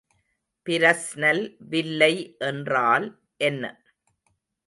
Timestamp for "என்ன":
3.41-3.63